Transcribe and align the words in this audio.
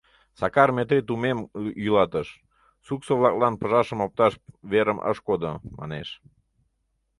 Сакар 0.39 0.69
Метрий 0.77 1.05
тумем 1.07 1.39
йӱлатыш, 1.83 2.27
суксо-влаклан 2.85 3.53
пыжашым 3.59 3.99
опташ 4.05 4.33
верым 4.71 4.99
ыш 5.11 5.17
кодо, 5.27 5.51
манеш. 5.77 6.09